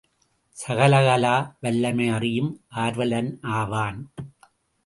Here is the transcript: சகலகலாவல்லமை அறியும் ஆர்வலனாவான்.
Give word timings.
சகலகலாவல்லமை 0.57 2.07
அறியும் 2.09 2.51
ஆர்வலனாவான். 2.75 3.99